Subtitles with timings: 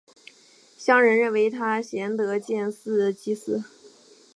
[0.79, 3.61] 乡人认为他贤德建祠祭祀。